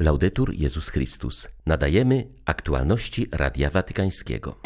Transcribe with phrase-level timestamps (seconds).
[0.00, 1.48] Laudetur Jezus Chrystus.
[1.66, 4.56] Nadajemy aktualności Radia Watykańskiego.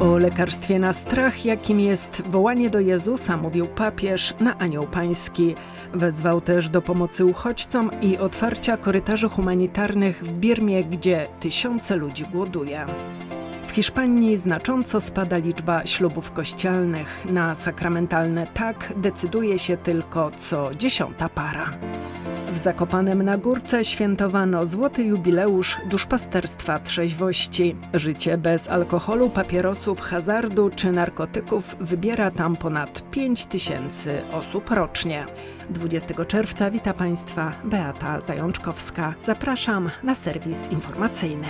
[0.00, 5.54] O lekarstwie na strach, jakim jest wołanie do Jezusa, mówił papież na Anioł Pański.
[5.94, 12.86] Wezwał też do pomocy uchodźcom i otwarcia korytarzy humanitarnych w Birmie, gdzie tysiące ludzi głoduje.
[13.76, 17.26] Hiszpanii znacząco spada liczba ślubów kościelnych.
[17.30, 21.70] Na sakramentalne tak decyduje się tylko co dziesiąta para.
[22.52, 27.76] W Zakopanem na Górce świętowano złoty jubileusz duszpasterstwa trzeźwości.
[27.94, 35.26] Życie bez alkoholu, papierosów, hazardu czy narkotyków wybiera tam ponad 5 tysięcy osób rocznie.
[35.70, 39.14] 20 czerwca wita Państwa Beata Zajączkowska.
[39.20, 41.48] Zapraszam na serwis informacyjny.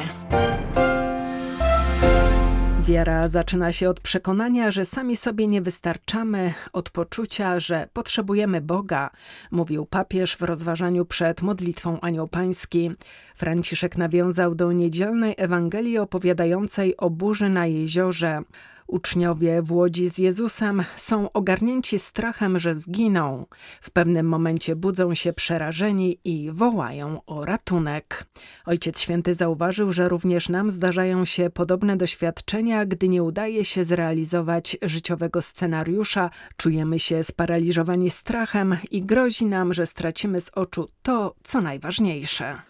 [2.86, 9.10] Wiara zaczyna się od przekonania, że sami sobie nie wystarczamy, od poczucia, że potrzebujemy Boga,
[9.50, 12.90] mówił papież w rozważaniu przed modlitwą Anioł Pański.
[13.36, 18.42] Franciszek nawiązał do niedzielnej Ewangelii opowiadającej o burzy na jeziorze.
[18.86, 23.46] Uczniowie w łodzi z Jezusem są ogarnięci strachem, że zginą.
[23.80, 28.26] W pewnym momencie budzą się przerażeni i wołają o ratunek.
[28.66, 34.76] Ojciec Święty zauważył, że również nam zdarzają się podobne doświadczenia, gdy nie udaje się zrealizować
[34.82, 41.60] życiowego scenariusza, czujemy się sparaliżowani strachem i grozi nam, że stracimy z oczu to, co
[41.60, 42.62] najważniejsze.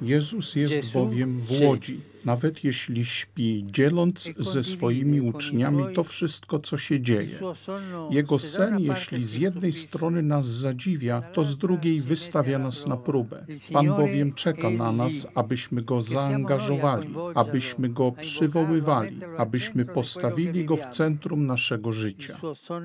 [0.00, 6.76] Jezus jest bowiem w łodzi nawet jeśli śpi, dzieląc ze swoimi uczniami to wszystko, co
[6.76, 7.38] się dzieje.
[8.10, 13.46] Jego sen, jeśli z jednej strony nas zadziwia, to z drugiej wystawia nas na próbę.
[13.72, 20.86] Pan bowiem czeka na nas, abyśmy go zaangażowali, abyśmy go przywoływali, abyśmy postawili go w
[20.86, 22.40] centrum naszego życia.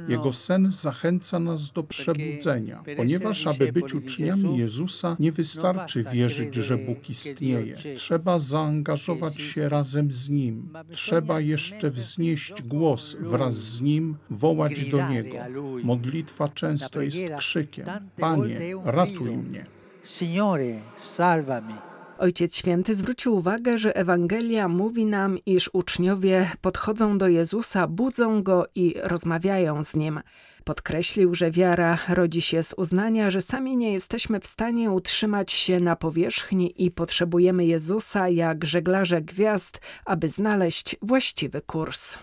[0.07, 6.77] Jego sen zachęca nas do przebudzenia, ponieważ aby być uczniami Jezusa, nie wystarczy wierzyć, że
[6.77, 7.75] Bóg istnieje.
[7.95, 10.69] Trzeba zaangażować się razem z Nim.
[10.91, 15.37] Trzeba jeszcze wznieść głos wraz z Nim, wołać do Niego.
[15.83, 17.85] Modlitwa często jest krzykiem:
[18.19, 19.65] Panie, ratuj mnie.
[20.03, 20.79] Signore,
[21.15, 21.73] salvami.
[22.17, 28.65] Ojciec Święty zwrócił uwagę, że Ewangelia mówi nam, iż uczniowie podchodzą do Jezusa, budzą go
[28.75, 30.19] i rozmawiają z nim.
[30.65, 35.79] Podkreślił, że wiara rodzi się z uznania, że sami nie jesteśmy w stanie utrzymać się
[35.79, 42.17] na powierzchni i potrzebujemy Jezusa jak żeglarze gwiazd, aby znaleźć właściwy kurs.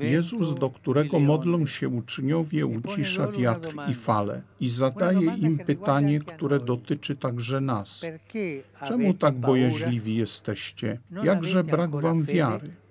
[0.00, 6.60] Jezus, do którego modlą się uczniowie, ucisza wiatr i fale i zadaje im pytanie, które
[6.60, 8.06] dotyczy także nas.
[8.84, 10.98] Czemu tak bojaźliwi jesteście?
[11.22, 12.81] Jakże brak wam wiary?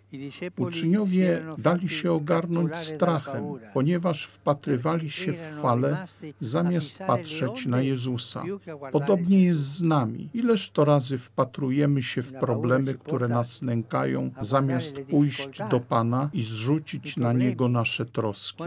[0.57, 6.07] Uczniowie dali się ogarnąć strachem, ponieważ wpatrywali się w fale
[6.39, 8.43] zamiast patrzeć na Jezusa.
[8.91, 10.29] Podobnie jest z nami.
[10.33, 16.43] Ileż to razy wpatrujemy się w problemy, które nas nękają, zamiast pójść do Pana i
[16.43, 18.63] zrzucić na Niego nasze troski.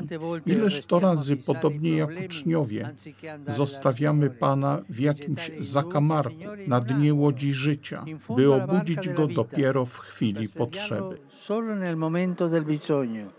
[0.46, 2.94] Ileż to razy, podobnie jak uczniowie,
[3.46, 8.04] zostawiamy Pana w jakimś zakamarku, na dnie łodzi życia,
[8.36, 13.32] by obudzić Go dopiero w chwili potrzeby solo nel momento del bisogno.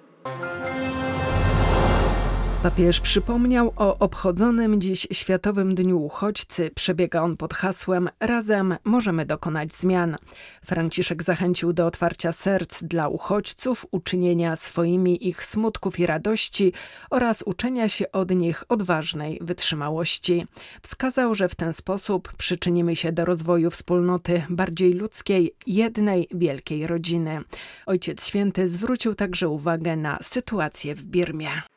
[2.66, 6.72] Papież przypomniał o obchodzonym dziś Światowym Dniu Uchodźcy.
[6.76, 10.18] Przebiega on pod hasłem Razem możemy dokonać zmian.
[10.66, 16.74] Franciszek zachęcił do otwarcia serc dla uchodźców, uczynienia swoimi ich smutków i radości
[17.10, 20.46] oraz uczenia się od nich odważnej wytrzymałości.
[20.82, 27.42] Wskazał, że w ten sposób przyczynimy się do rozwoju wspólnoty bardziej ludzkiej, jednej wielkiej rodziny.
[27.86, 31.75] Ojciec Święty zwrócił także uwagę na sytuację w Birmie.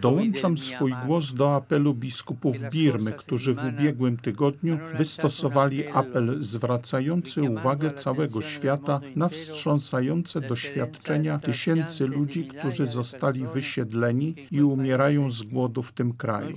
[0.00, 7.92] Dołączam swój głos do apelu biskupów Birmy, którzy w ubiegłym tygodniu wystosowali apel zwracający uwagę
[7.92, 15.92] całego świata na wstrząsające doświadczenia tysięcy ludzi, którzy zostali wysiedleni i umierają z głodu w
[15.92, 16.56] tym kraju.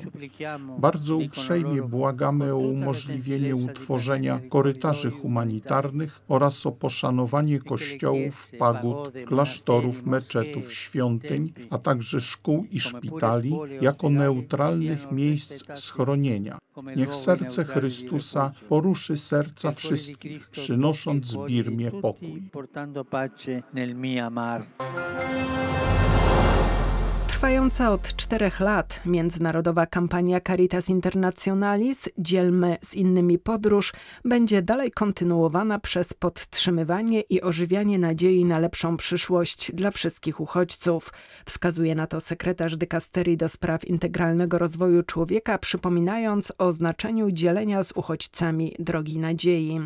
[0.79, 10.62] Bardzo uprzejmie błagamy o umożliwienie utworzenia korytarzy humanitarnych oraz o poszanowanie kościołów, pagód, klasztorów, meczetów,
[10.71, 16.57] świątyń, a także szkół i szpitali jako neutralnych miejsc schronienia.
[16.95, 22.43] Niech serce Chrystusa poruszy serca wszystkich, przynosząc Birmie pokój.
[27.43, 33.93] Trwająca od czterech lat międzynarodowa kampania Caritas Internationalis Dzielmy z innymi podróż
[34.25, 41.13] będzie dalej kontynuowana przez podtrzymywanie i ożywianie nadziei na lepszą przyszłość dla wszystkich uchodźców.
[41.45, 47.91] Wskazuje na to sekretarz dykasterii do spraw integralnego rozwoju człowieka, przypominając o znaczeniu dzielenia z
[47.91, 49.79] uchodźcami drogi nadziei.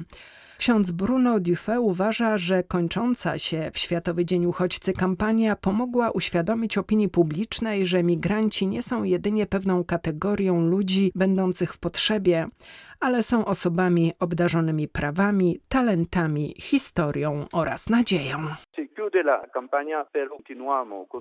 [0.58, 7.10] Ksiądz Bruno Dufay uważa, że kończąca się w Światowy Dzień Uchodźcy kampania pomogła uświadomić opinii
[7.10, 12.48] publicznej, że migranci nie są jedynie pewną kategorią ludzi będących w potrzebie,
[13.00, 18.38] ale są osobami obdarzonymi prawami, talentami, historią oraz nadzieją.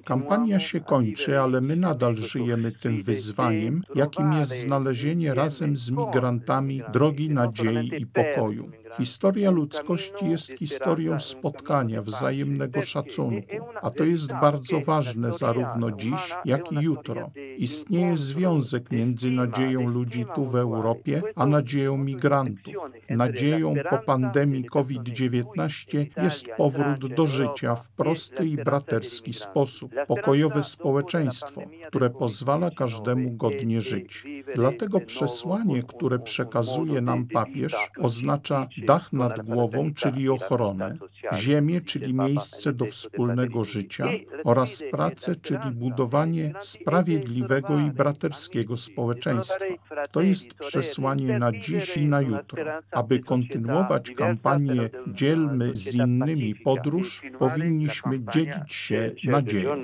[0.04, 6.82] Kampania się kończy, ale my nadal żyjemy tym wyzwaniem, jakim jest znalezienie razem z migrantami
[6.92, 8.70] drogi nadziei i pokoju.
[8.98, 16.72] Historia ludzkości jest historią spotkania, wzajemnego szacunku, a to jest bardzo ważne zarówno dziś, jak
[16.72, 17.30] i jutro.
[17.58, 22.74] Istnieje związek między nadzieją ludzi tu w Europie, a nadzieją migrantów.
[23.10, 31.60] Nadzieją po pandemii COVID-19 jest powrót do życia w prosty i braterski sposób, pokojowe społeczeństwo,
[31.88, 34.24] które pozwala każdemu godnie żyć.
[34.54, 40.96] Dlatego przesłanie, które przekazuje nam papież, oznacza dach nad głową, czyli ochronę,
[41.34, 44.06] ziemię, czyli miejsce do wspólnego życia
[44.44, 49.64] oraz pracę, czyli budowanie sprawiedliwego i braterskiego społeczeństwa.
[50.10, 52.64] To jest przesłanie na dziś i na jutro.
[52.90, 59.82] Aby kontynuować kampanię Dzielmy z innymi podróż, powinniśmy dzielić się nadzieją.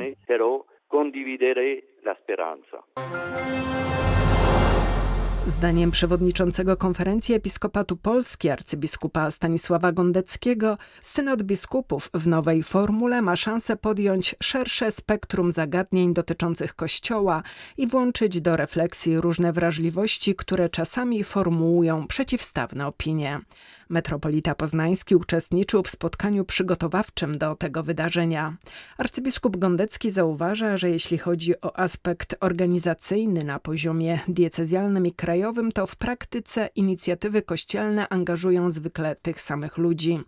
[5.47, 13.77] Zdaniem przewodniczącego konferencji Episkopatu Polski arcybiskupa Stanisława Gondeckiego, synod biskupów w nowej formule ma szansę
[13.77, 17.43] podjąć szersze spektrum zagadnień dotyczących Kościoła
[17.77, 23.41] i włączyć do refleksji różne wrażliwości, które czasami formułują przeciwstawne opinie.
[23.93, 28.57] Metropolita Poznański uczestniczył w spotkaniu przygotowawczym do tego wydarzenia.
[28.99, 35.87] Arcybiskup Gondecki zauważa, że jeśli chodzi o aspekt organizacyjny na poziomie diecezjalnym i krajowym, to
[35.87, 40.21] w praktyce inicjatywy kościelne angażują zwykle tych samych ludzi.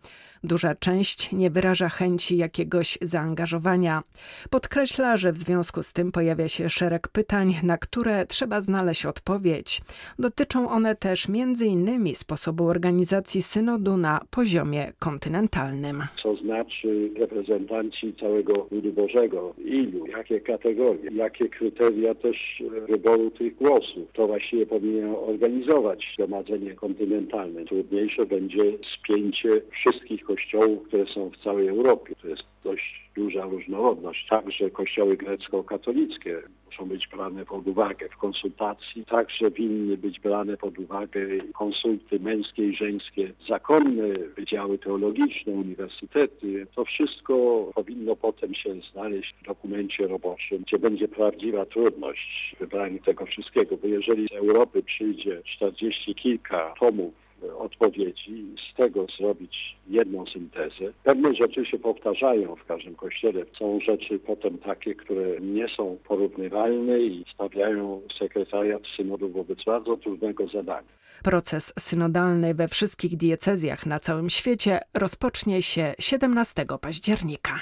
[0.44, 4.02] Duża część nie wyraża chęci jakiegoś zaangażowania.
[4.50, 9.82] Podkreśla, że w związku z tym pojawia się szereg pytań, na które trzeba znaleźć odpowiedź.
[10.18, 16.02] Dotyczą one też między innymi sposobu organizacji synodu na poziomie kontynentalnym.
[16.22, 19.54] Co znaczy reprezentanci całego ludu Bożego?
[19.64, 20.06] Ilu?
[20.06, 21.10] Jakie kategorie?
[21.14, 24.12] Jakie kryteria też wyboru tych głosów?
[24.12, 27.64] To właściwie powinien organizować zgromadzenie kontynentalne.
[27.64, 28.64] Trudniejsze będzie
[28.98, 32.14] spięcie wszystkich kościołów, które są w całej Europie.
[32.22, 34.26] To jest dość duża różnorodność.
[34.28, 39.04] Także kościoły grecko-katolickie muszą być brane pod uwagę w konsultacji.
[39.04, 41.20] Także winny być brane pod uwagę
[41.54, 46.66] konsulty męskie i żeńskie, zakonne wydziały teologiczne, uniwersytety.
[46.74, 47.34] To wszystko
[47.74, 53.88] powinno potem się znaleźć w dokumencie roboczym, gdzie będzie prawdziwa trudność wybrania tego wszystkiego, bo
[53.88, 57.23] jeżeli z Europy przyjdzie 40 kilka tomów
[57.58, 60.92] odpowiedzi, z tego zrobić jedną syntezę.
[61.04, 63.44] Pewne rzeczy się powtarzają w każdym kościele.
[63.58, 70.46] Są rzeczy potem takie, które nie są porównywalne i stawiają sekretariat synodu wobec bardzo trudnego
[70.46, 70.88] zadania.
[71.22, 77.54] Proces synodalny we wszystkich diecezjach na całym świecie rozpocznie się 17 października.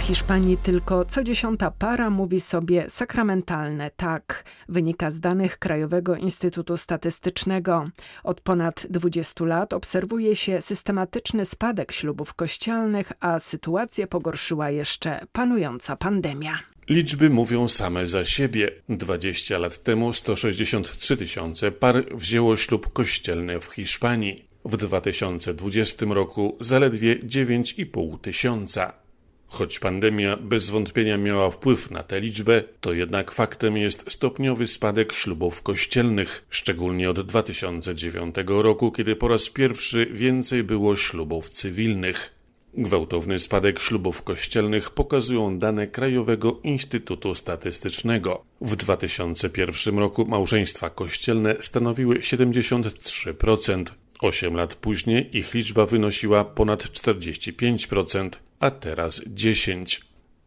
[0.00, 7.84] Hiszpanii tylko co dziesiąta para mówi sobie sakramentalne tak, wynika z danych Krajowego Instytutu Statystycznego.
[8.24, 15.96] Od ponad 20 lat obserwuje się systematyczny spadek ślubów kościelnych, a sytuację pogorszyła jeszcze panująca
[15.96, 16.58] pandemia.
[16.88, 18.70] Liczby mówią same za siebie.
[18.88, 24.44] 20 lat temu 163 tysiące par wzięło ślub kościelny w Hiszpanii.
[24.64, 28.99] W 2020 roku zaledwie 9,5 tysiąca.
[29.50, 35.12] Choć pandemia bez wątpienia miała wpływ na tę liczbę, to jednak faktem jest stopniowy spadek
[35.12, 42.34] ślubów kościelnych, szczególnie od 2009 roku, kiedy po raz pierwszy więcej było ślubów cywilnych.
[42.74, 48.44] Gwałtowny spadek ślubów kościelnych pokazują dane Krajowego Instytutu Statystycznego.
[48.60, 53.84] W 2001 roku małżeństwa kościelne stanowiły 73%.
[54.22, 60.00] Osiem lat później ich liczba wynosiła ponad 45% a teraz 10.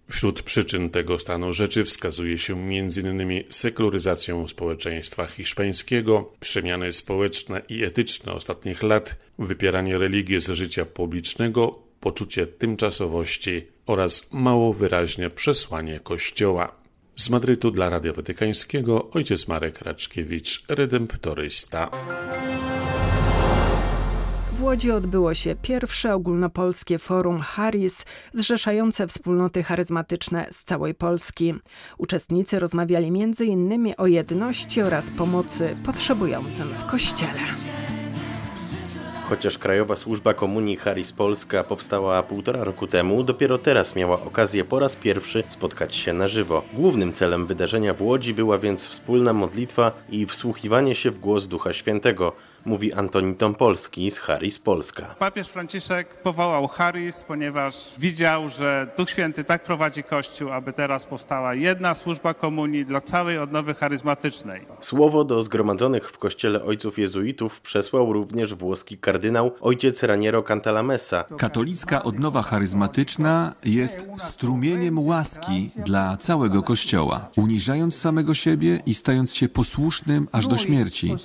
[0.09, 3.43] Wśród przyczyn tego stanu rzeczy wskazuje się m.in.
[3.49, 12.47] sekularyzacją społeczeństwa hiszpańskiego, przemiany społeczne i etyczne ostatnich lat, wypieranie religii z życia publicznego, poczucie
[12.47, 16.75] tymczasowości oraz mało wyraźne przesłanie Kościoła.
[17.15, 21.91] Z Madrytu dla Radia Watykańskiego ojciec Marek Raczkiewicz, redemptorysta.
[24.63, 31.53] Łodzi odbyło się pierwsze ogólnopolskie forum Haris, zrzeszające wspólnoty charyzmatyczne z całej Polski.
[31.97, 33.93] Uczestnicy rozmawiali m.in.
[33.97, 37.39] o jedności oraz pomocy potrzebującym w Kościele.
[39.29, 44.79] Chociaż Krajowa Służba Komunii Haris Polska powstała półtora roku temu, dopiero teraz miała okazję po
[44.79, 46.63] raz pierwszy spotkać się na żywo.
[46.73, 51.73] Głównym celem wydarzenia w Łodzi była więc wspólna modlitwa i wsłuchiwanie się w głos Ducha
[51.73, 52.31] Świętego–
[52.65, 55.15] mówi Antoni Tompolski z Haris Polska.
[55.19, 61.53] Papież Franciszek powołał Haris, ponieważ widział, że Duch Święty tak prowadzi Kościół, aby teraz powstała
[61.53, 64.65] jedna służba komunii dla całej odnowy charyzmatycznej.
[64.79, 71.23] Słowo do zgromadzonych w kościele ojców jezuitów przesłał również włoski kardynał ojciec Raniero Cantalamessa.
[71.37, 79.49] Katolicka odnowa charyzmatyczna jest strumieniem łaski dla całego Kościoła, uniżając samego siebie i stając się
[79.49, 81.15] posłusznym aż do śmierci.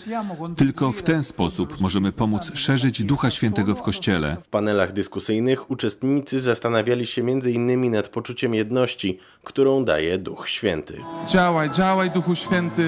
[0.57, 4.37] Tylko w ten sposób możemy pomóc szerzyć Ducha Świętego w Kościele.
[4.43, 7.91] W panelach dyskusyjnych uczestnicy zastanawiali się m.in.
[7.91, 11.01] nad poczuciem jedności, którą daje Duch Święty.
[11.27, 12.87] Działaj, działaj Duchu Święty,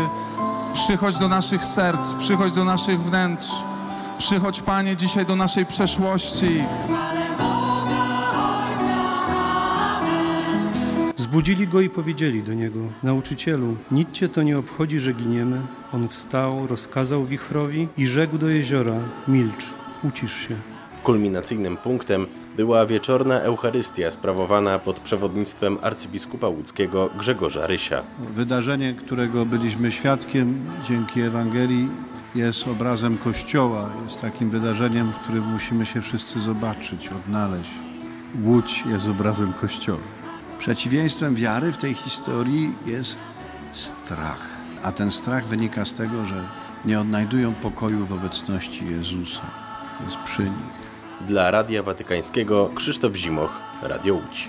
[0.74, 3.48] przychodź do naszych serc, przychodź do naszych wnętrz,
[4.18, 6.64] przychodź Panie dzisiaj do naszej przeszłości.
[11.30, 15.60] Zbudzili go i powiedzieli do niego: Nauczycielu, nic cię to nie obchodzi, że giniemy.
[15.92, 18.94] On wstał, rozkazał wichrowi i rzekł do jeziora:
[19.28, 19.66] Milcz,
[20.04, 20.56] ucisz się.
[21.02, 28.02] Kulminacyjnym punktem była wieczorna Eucharystia sprawowana pod przewodnictwem arcybiskupa łódzkiego Grzegorza Rysia.
[28.34, 31.88] Wydarzenie, którego byliśmy świadkiem dzięki Ewangelii,
[32.34, 37.70] jest obrazem Kościoła, jest takim wydarzeniem, w którym musimy się wszyscy zobaczyć, odnaleźć.
[38.44, 40.00] Łódź jest obrazem Kościoła.
[40.60, 43.16] Przeciwieństwem wiary w tej historii jest
[43.72, 44.40] strach.
[44.82, 46.42] A ten strach wynika z tego, że
[46.84, 49.42] nie odnajdują pokoju w obecności Jezusa.
[50.06, 50.80] Jest przy nich.
[51.20, 53.52] Dla Radia Watykańskiego Krzysztof Zimoch,
[53.82, 54.48] Radio Łódź.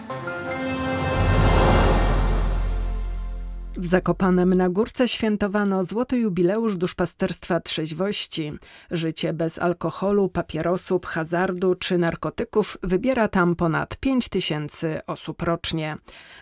[3.81, 8.53] W Zakopanem na Górce świętowano złoty jubileusz duszpasterstwa trzeźwości.
[8.91, 15.95] Życie bez alkoholu, papierosów, hazardu czy narkotyków wybiera tam ponad 5 tysięcy osób rocznie.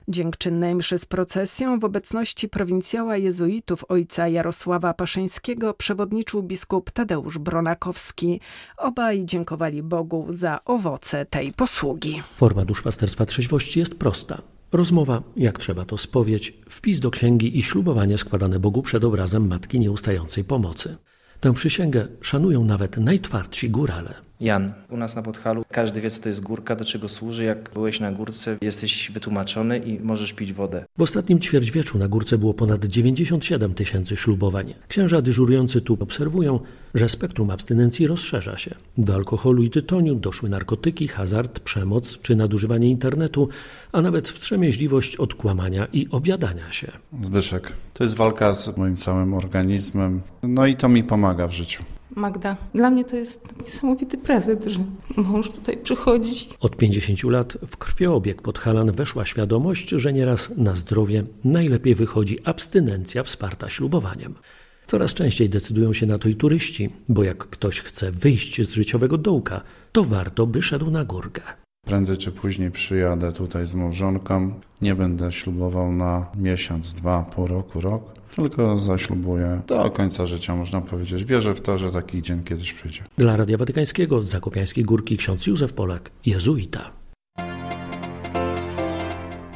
[0.07, 8.39] Dziękczynnej mszy z procesją w obecności prowincjała jezuitów ojca Jarosława Paszyńskiego przewodniczył biskup Tadeusz Bronakowski.
[8.77, 12.23] Obaj dziękowali Bogu za owoce tej posługi.
[12.37, 14.41] Forma duszpasterstwa trzeźwości jest prosta.
[14.71, 19.79] Rozmowa, jak trzeba to spowiedź, wpis do księgi i ślubowanie składane Bogu przed obrazem Matki
[19.79, 20.97] Nieustającej Pomocy.
[21.39, 24.28] Tę przysięgę szanują nawet najtwardsi górale.
[24.39, 27.43] Jan, u nas na Podhalu każdy wie, co to jest górka, do czego służy.
[27.43, 30.85] Jak byłeś na górce, jesteś wytłumaczony i możesz pić wodę.
[30.97, 34.73] W ostatnim ćwierćwieczu na górce było ponad 97 tysięcy ślubowań.
[34.87, 36.59] Księża dyżurujący tu obserwują,
[36.93, 38.75] że spektrum abstynencji rozszerza się.
[38.97, 43.49] Do alkoholu i tytoniu doszły narkotyki, hazard, przemoc czy nadużywanie internetu,
[43.91, 46.91] a nawet wstrzemięźliwość od kłamania i obiadania się.
[47.21, 51.83] Zbyszek, to jest walka z moim całym organizmem, no i to mi pomaga w życiu.
[52.15, 52.57] Magda.
[52.73, 54.79] Dla mnie to jest niesamowity prezent, że
[55.17, 56.49] mąż tutaj przychodzi.
[56.59, 63.23] Od 50 lat w krwiobieg Podhalan weszła świadomość, że nieraz na zdrowie najlepiej wychodzi abstynencja
[63.23, 64.35] wsparta ślubowaniem.
[64.87, 69.17] Coraz częściej decydują się na to i turyści, bo jak ktoś chce wyjść z życiowego
[69.17, 71.41] dołka, to warto by szedł na górkę.
[71.89, 74.51] Prędzej czy później przyjadę tutaj z małżonką.
[74.81, 78.03] Nie będę ślubował na miesiąc, dwa, pół roku, rok,
[78.35, 81.23] tylko zaślubuję do końca życia, można powiedzieć.
[81.23, 83.03] Wierzę w to, że taki dzień kiedyś przyjdzie.
[83.17, 86.91] Dla Radia Watykańskiego z Zakopiańskiej Górki ksiądz Józef Polak, jezuita.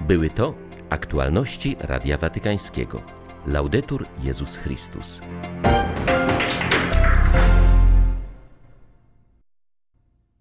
[0.08, 0.54] Były to
[0.90, 3.02] aktualności Radia Watykańskiego.
[3.48, 5.22] Laudetur Jezus Chrystus.